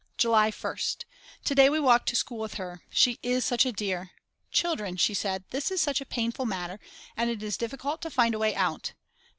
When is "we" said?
1.69-1.79